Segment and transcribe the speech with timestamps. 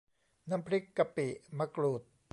[0.49, 1.27] น้ำพริกกะปิ
[1.57, 2.01] มะกรูด